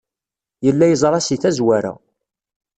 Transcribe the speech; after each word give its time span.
Yella 0.65 0.85
yeẓra 0.87 1.19
si 1.21 1.35
tazwara. 1.41 1.93